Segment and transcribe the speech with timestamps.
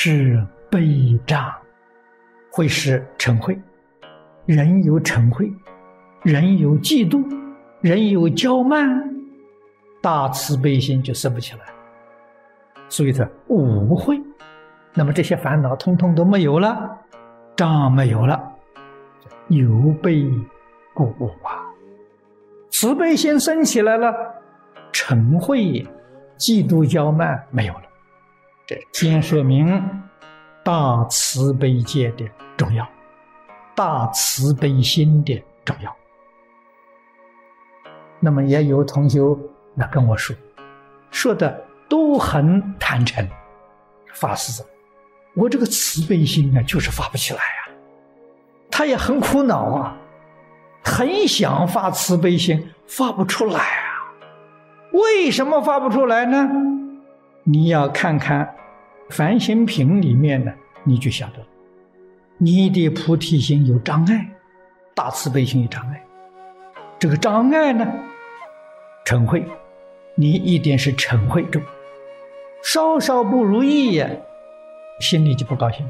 [0.00, 1.52] 是悲障，
[2.52, 3.60] 会使嗔恚。
[4.46, 5.52] 人有嗔恚，
[6.22, 7.28] 人有嫉妒，
[7.80, 9.12] 人有骄慢，
[10.00, 11.62] 大慈悲心就生不起来。
[12.88, 14.22] 所以说无慧，
[14.94, 16.96] 那么这些烦恼通通都没有了，
[17.56, 18.40] 障没有了，
[19.48, 19.68] 有
[20.00, 20.24] 悲
[20.94, 21.58] 故无啊。
[22.70, 24.14] 慈悲心升起来了，
[24.92, 25.58] 嗔恚、
[26.38, 27.82] 嫉妒、骄慢没有了。
[28.68, 29.82] 这先说明
[30.62, 32.86] 大慈悲界的重要，
[33.74, 35.96] 大慈悲心的重要。
[38.20, 39.20] 那么也有同学
[39.76, 40.36] 来跟我说，
[41.10, 43.26] 说的都很坦诚，
[44.12, 44.62] 法师，
[45.32, 47.72] 我这个慈悲心啊，就是发不起来呀。
[48.70, 49.96] 他也很苦恼啊，
[50.84, 54.12] 很想发慈悲心，发不出来啊。
[54.92, 56.46] 为什么发不出来呢？
[57.50, 58.54] 你要看看。
[59.10, 60.52] 凡心品里面呢，
[60.84, 61.36] 你就晓得，
[62.36, 64.28] 你的菩提心有障碍，
[64.94, 66.04] 大慈悲心有障碍。
[66.98, 67.90] 这个障碍呢，
[69.06, 69.42] 嗔恚，
[70.14, 71.62] 你一定是嗔恚重，
[72.62, 74.06] 稍稍不如意呀，
[75.00, 75.88] 心里就不高兴，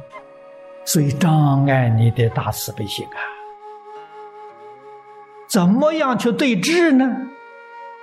[0.84, 3.18] 所以障碍你的大慈悲心啊。
[5.48, 7.16] 怎么样去对治呢？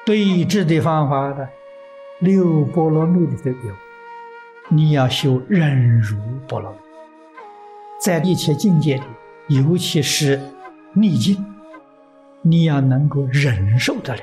[0.05, 1.47] 对治的方法呢，
[2.19, 3.75] 六波罗蜜里头有。
[4.69, 6.77] 你要修忍辱波罗蜜，
[8.01, 9.03] 在一切境界里，
[9.47, 10.41] 尤其是
[10.93, 11.45] 逆境，
[12.41, 14.21] 你要能够忍受得了，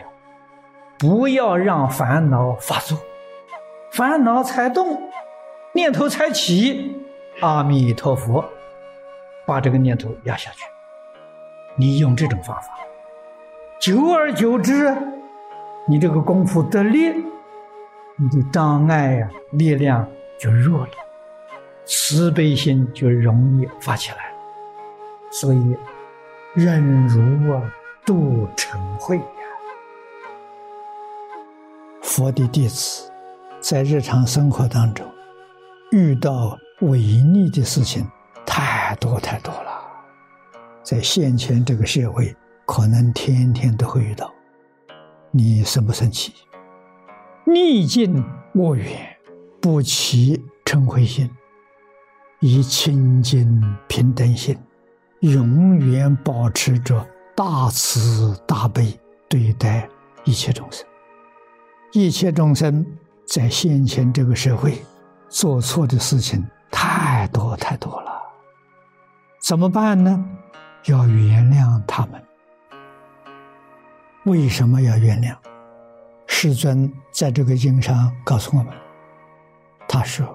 [0.99, 2.99] 不要让烦恼发作，
[3.93, 5.01] 烦恼才动，
[5.75, 6.97] 念头才起，
[7.41, 8.45] 阿弥陀佛，
[9.47, 10.65] 把这个念头压下去。
[11.77, 12.69] 你用这种方法，
[13.81, 14.93] 久而久之，
[15.87, 17.25] 你这个功夫得力，
[18.23, 20.09] 你的障碍呀，力量。
[20.41, 20.91] 就弱了，
[21.85, 24.35] 慈悲心就容易发起来，
[25.31, 25.77] 所以
[26.53, 27.63] 忍辱啊，
[28.05, 29.25] 度成慧呀。
[32.03, 33.09] 佛的弟子
[33.61, 35.07] 在日常生活当中
[35.93, 38.05] 遇到违逆的事情
[38.45, 39.81] 太多太多了，
[40.83, 42.35] 在现前这个社会，
[42.67, 44.29] 可能天天都会遇到。
[45.31, 46.33] 你生不生气？
[47.45, 49.09] 逆境恶缘。
[49.61, 51.31] 不起嗔恚心，
[52.41, 54.59] 以清净平等心，
[55.21, 58.99] 永远保持着大慈大悲
[59.29, 59.89] 对待
[60.25, 60.85] 一切众生。
[61.93, 62.85] 一切众生
[63.25, 64.83] 在现前这个社会
[65.29, 68.11] 做错的事情太多太多了，
[69.41, 70.25] 怎么办呢？
[70.87, 72.21] 要原谅他们。
[74.25, 75.37] 为什么要原谅？
[76.43, 78.75] 世尊在这个经上告诉我们。
[79.87, 80.27] 他说：“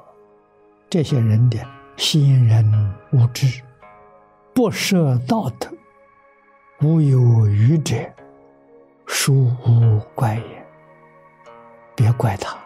[0.90, 1.60] 这些人的
[1.98, 3.62] 心人无知，
[4.54, 5.70] 不设道德，
[6.80, 7.94] 无有愚者，
[9.06, 10.66] 殊无怪也。
[11.94, 12.58] 别怪他，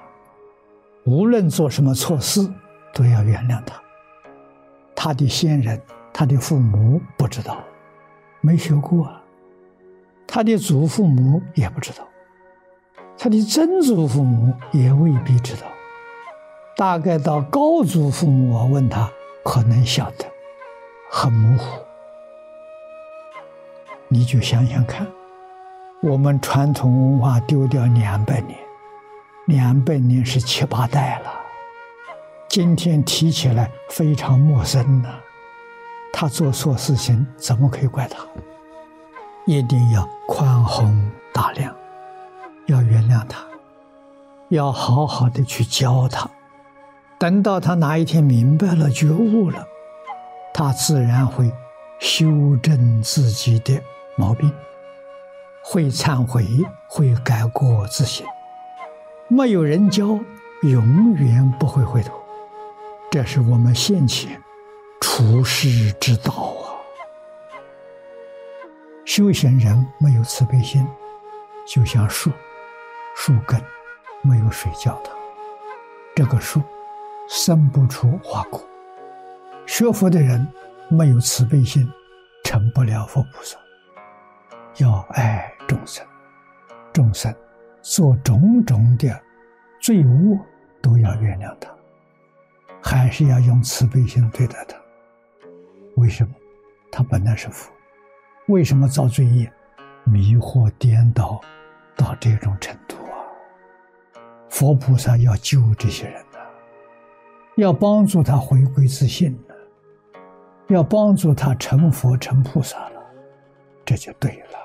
[1.06, 2.48] 无论做什么错事，
[2.94, 3.82] 都要原谅他。
[4.96, 5.82] 他的先人，
[6.14, 7.58] 他的父母不知道，
[8.40, 9.08] 没学过；
[10.28, 12.08] 他的祖父母也不知道，
[13.24, 15.68] 他的曾祖父母也未必知道。”
[16.76, 19.08] 大概到高祖父母，我问他，
[19.44, 20.26] 可能晓得，
[21.12, 21.80] 很模糊。
[24.08, 25.06] 你就想想看，
[26.02, 28.58] 我们传统文化丢掉两百年，
[29.46, 31.32] 两百年是七八代了，
[32.50, 35.10] 今天提起来非常陌生呢。
[36.12, 38.26] 他做错事情，怎么可以怪他？
[39.46, 41.72] 一定要宽宏大量，
[42.72, 43.44] 要原谅他，
[44.50, 46.30] 要好好的去教他。
[47.20, 49.68] 等到他哪一天明白了、觉悟了，
[50.54, 51.52] 他自然会
[52.00, 53.80] 修正自己的
[54.16, 54.52] 毛病，
[55.64, 56.48] 会忏悔，
[56.88, 58.26] 会改过自新。
[59.28, 60.20] 没有人教，
[60.64, 62.14] 永远不会回头。
[63.12, 64.42] 这是我们现前
[65.02, 66.80] 处世之道啊！
[69.06, 70.88] 修行人没有慈悲心，
[71.68, 72.32] 就像树，
[73.24, 73.64] 树根
[74.24, 75.12] 没有水浇它，
[76.16, 76.60] 这个树。
[77.30, 78.60] 生不出花果。
[79.68, 80.46] 学佛的人
[80.90, 81.88] 没有慈悲心，
[82.44, 83.60] 成不了佛菩萨。
[84.78, 86.04] 要爱众生，
[86.92, 87.32] 众生
[87.84, 89.08] 做种种的
[89.80, 90.36] 罪恶，
[90.82, 91.72] 都要原谅他，
[92.82, 94.76] 还是要用慈悲心对待他。
[95.96, 96.34] 为什么？
[96.92, 97.72] 他本来是佛，
[98.48, 99.54] 为什么造罪业，
[100.06, 101.40] 迷惑颠倒
[101.96, 102.98] 到这种程度？
[104.52, 106.40] 佛菩萨要救这些人的。
[107.56, 109.56] 要帮助他回归自信的，
[110.68, 113.02] 要帮助他成佛成菩萨了，
[113.84, 114.60] 这就对了。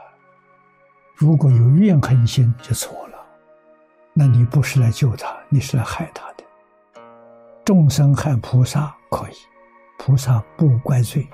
[1.15, 3.19] 如果有怨恨心，就错了。
[4.13, 6.45] 那你不是来救他，你是来害他的。
[7.65, 9.35] 众生害菩萨可以，
[9.99, 11.27] 菩萨不怪罪，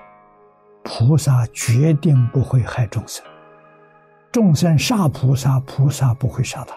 [0.82, 3.24] 菩萨决定不会害众生。
[4.30, 6.74] 众生杀菩萨，菩萨不会杀他，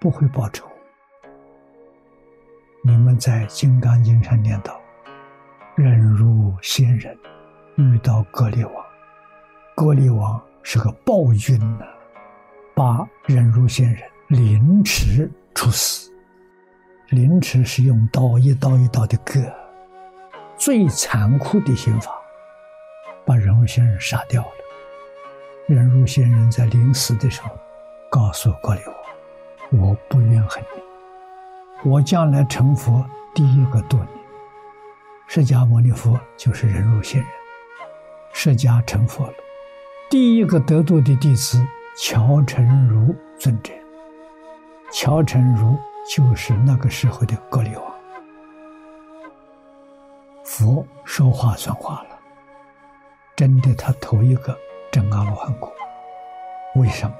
[0.00, 0.66] 不会报仇。
[2.88, 4.80] 你们在《金刚经》上念到
[5.74, 7.18] ：“忍辱仙人
[7.74, 8.74] 遇到割裂王，
[9.74, 11.84] 割裂王是个暴君呐，
[12.76, 16.12] 把忍辱仙人凌迟处死。
[17.08, 19.52] 凌迟是用刀一刀一刀的割，
[20.56, 22.12] 最残酷的刑罚，
[23.24, 24.48] 把忍辱仙人杀掉了。
[25.66, 27.50] 忍辱仙人在临死的时候
[28.08, 28.94] 告诉割裂王
[29.90, 30.82] ：“我不怨恨你。”
[31.84, 34.20] 我将来成佛，第一个度你。
[35.28, 37.30] 释迦牟尼佛就是人如仙人，
[38.32, 39.34] 释迦成佛了，
[40.08, 41.64] 第一个得度的弟子
[41.96, 43.72] 乔成如尊者。
[44.92, 45.76] 乔成如
[46.08, 47.84] 就是那个时候的格利王。
[50.44, 52.18] 佛说话算话了，
[53.36, 54.56] 真的他头一个
[54.90, 55.70] 证阿罗汉果。
[56.76, 57.14] 为什么？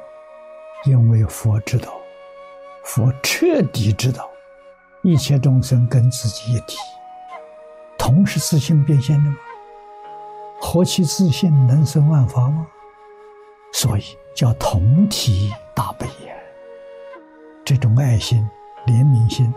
[0.85, 1.93] 因为佛知道，
[2.85, 4.29] 佛彻底知道。
[5.07, 6.77] 一切众生跟自己一体，
[7.97, 9.37] 同是自性变现的吗？
[10.61, 12.67] 何其自信能生万法吗？
[13.73, 14.03] 所以
[14.35, 16.37] 叫同体大悲眼。
[17.65, 18.45] 这种爱心、
[18.85, 19.55] 怜悯心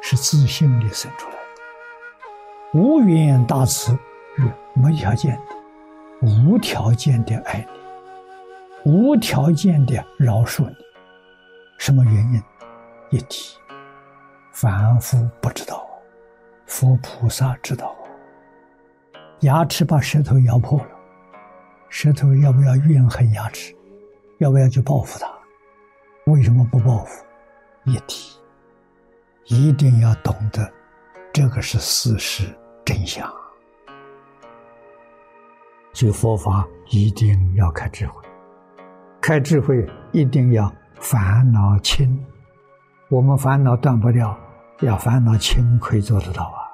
[0.00, 2.78] 是自信里生出来的。
[2.78, 3.90] 无缘大慈
[4.36, 7.66] 是没条件的，无条件的爱
[8.84, 10.76] 你，无条件的饶恕你。
[11.76, 12.40] 什么原因？
[13.10, 13.56] 一体。
[14.52, 15.88] 凡夫不知道，
[16.66, 17.94] 佛菩萨知道。
[19.40, 20.90] 牙齿把舌头咬破了，
[21.88, 23.74] 舌头要不要怨恨牙齿？
[24.38, 25.26] 要不要去报复他？
[26.26, 27.24] 为什么不报复？
[27.84, 28.38] 一体，
[29.46, 30.70] 一定要懂得，
[31.32, 32.44] 这个是事实
[32.84, 33.30] 真相。
[35.94, 38.22] 学佛法一定要开智慧，
[39.20, 40.70] 开智慧一定要
[41.00, 42.22] 烦恼轻。
[43.10, 44.38] 我们烦恼断不掉，
[44.82, 46.70] 要烦恼轻可以做得到啊。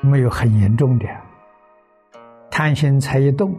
[0.00, 1.06] 没有很严重的
[2.50, 3.54] 贪心才一动，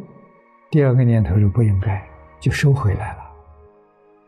[0.69, 2.05] 第二个念头就不应该，
[2.37, 3.19] 就收回来了。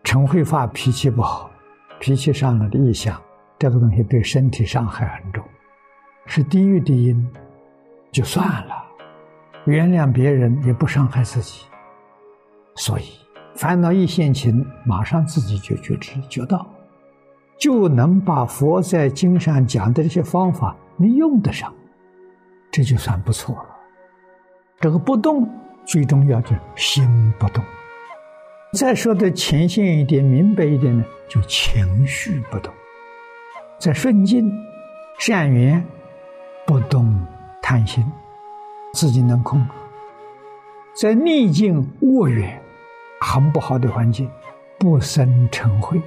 [0.05, 1.51] 陈慧发脾气不好，
[1.99, 3.21] 脾气上了的一想，
[3.59, 5.43] 这个东西对身体伤害很重，
[6.25, 7.29] 是地狱的因，
[8.13, 8.81] 就算了，
[9.65, 11.65] 原谅别人也不伤害自己。
[12.75, 13.03] 所以
[13.55, 14.55] 烦恼一现前，
[14.85, 16.65] 马上自己就觉知觉到。
[17.59, 21.73] 就能把佛在经上讲的这些方法你用得上，
[22.71, 23.69] 这就算不错了。
[24.79, 25.49] 这个不动
[25.85, 27.63] 最重要就是心不动。
[28.73, 32.71] 再说的浅显一点、明白一点呢，就情绪不动。
[33.79, 34.51] 在顺境、
[35.17, 35.83] 善缘
[36.65, 37.25] 不动
[37.61, 38.05] 贪心，
[38.93, 39.73] 自己能控制；
[40.93, 42.61] 在逆境、恶缘
[43.21, 44.29] 很不好的环境，
[44.77, 45.99] 不生嗔恚。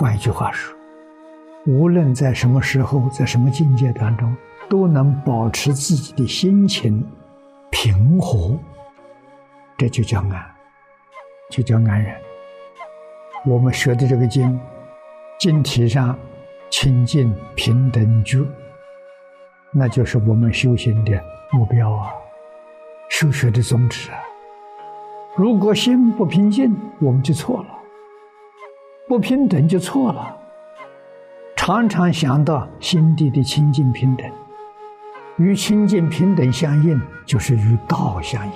[0.00, 0.74] 换一句话说，
[1.66, 4.34] 无论在什么时候，在什么境界当中，
[4.66, 7.06] 都能保持自己的心情
[7.68, 8.58] 平和，
[9.76, 10.42] 这就叫安，
[11.50, 12.16] 就叫安然。
[13.44, 14.58] 我们学的这个经，
[15.38, 16.18] 经题上
[16.70, 18.38] 清净平等觉，
[19.70, 22.08] 那就是我们修行的目标啊，
[23.10, 24.16] 修学的宗旨啊。
[25.36, 27.79] 如果心不平静，我们就错了。
[29.10, 30.36] 不平等就错了，
[31.56, 34.30] 常常想到心地的清净平等，
[35.36, 38.52] 与清净平等相应，就是与道相应。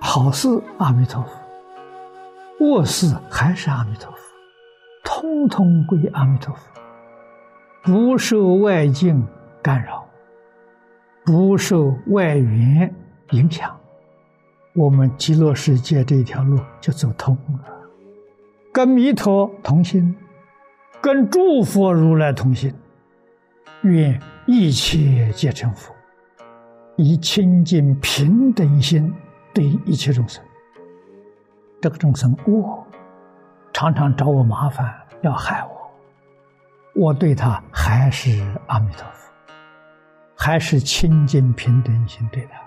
[0.00, 0.48] 好事
[0.78, 4.18] 阿弥陀佛，恶事还是阿弥陀佛，
[5.04, 6.62] 通通归阿弥陀佛，
[7.82, 9.22] 不受外境
[9.60, 10.08] 干扰，
[11.26, 12.90] 不受外缘
[13.32, 13.78] 影响，
[14.74, 17.74] 我们极乐世界这条路就走通了。
[18.78, 20.14] 跟弥陀同心，
[21.00, 22.72] 跟诸佛如来同心，
[23.82, 24.16] 愿
[24.46, 25.92] 一切皆成佛，
[26.94, 29.12] 以清净平等心
[29.52, 30.40] 对一切众生。
[31.80, 32.86] 这个众生恶，
[33.72, 35.66] 常常找我麻烦，要害
[36.94, 38.30] 我，我对他还是
[38.68, 39.32] 阿弥陀佛，
[40.36, 42.60] 还是清净平等心对他。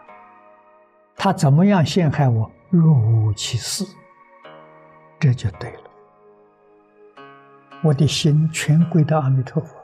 [1.15, 3.86] 他怎么样陷害我，若无其事，
[5.18, 5.81] 这就对了。
[7.84, 9.76] 我的心全归到阿弥陀佛。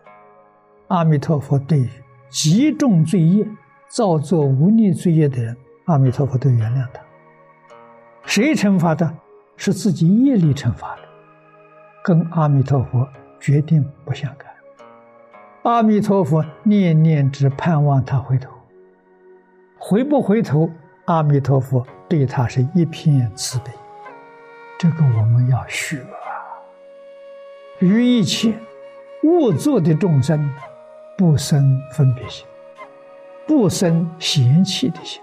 [0.88, 1.90] 阿弥陀佛对于
[2.30, 3.48] 极重罪业、
[3.90, 7.02] 造作无力罪业的人，阿弥陀佛都原谅他。
[8.24, 9.12] 谁惩罚的？
[9.60, 11.02] 是自己业力惩罚的，
[12.04, 14.48] 跟阿弥陀佛决定不相干。
[15.64, 18.52] 阿弥陀佛念念只盼望他回头，
[19.80, 20.70] 回不回头？
[21.06, 23.72] 阿弥陀佛对他是一片慈悲。
[24.78, 26.06] 这个我们要学！
[27.80, 28.58] 于一切
[29.24, 30.50] 恶作的众生，
[31.16, 32.46] 不生分别心，
[33.46, 35.22] 不生嫌弃的心，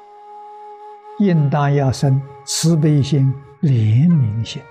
[1.18, 4.62] 应当要生慈悲心、怜悯心，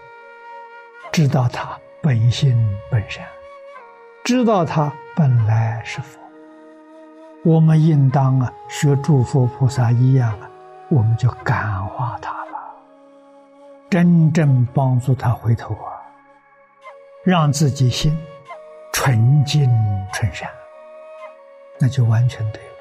[1.12, 2.56] 知道他本心
[2.90, 3.26] 本善，
[4.24, 6.20] 知道他本来是佛。
[7.44, 10.50] 我们应当啊，学诸佛菩萨一样啊，
[10.90, 12.76] 我们就感化他了。
[13.90, 15.93] 真正帮助他回头啊，
[17.24, 18.14] 让自己心
[18.92, 19.64] 纯净
[20.14, 20.50] 纯善，
[21.80, 22.73] 那就完全对了。